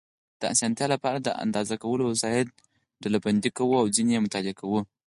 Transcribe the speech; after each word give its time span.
د 0.41 0.43
اسانتیا 0.53 0.87
لپاره 0.93 1.17
د 1.21 1.29
اندازه 1.43 1.75
کولو 1.83 2.03
وسایل 2.11 2.47
ډلبندي 3.03 3.51
کوو 3.57 3.75
او 3.81 3.87
ځینې 3.95 4.11
یې 4.15 4.23
مطالعه 4.25 4.55
کوو. 4.61 4.79